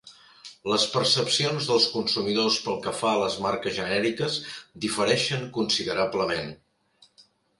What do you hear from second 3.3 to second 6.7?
marques genèriques difereixen considerablement.